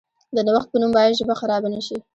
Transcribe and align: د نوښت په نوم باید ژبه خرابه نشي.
د 0.35 0.37
نوښت 0.47 0.69
په 0.71 0.77
نوم 0.81 0.91
باید 0.97 1.17
ژبه 1.19 1.35
خرابه 1.41 1.69
نشي. 1.73 1.97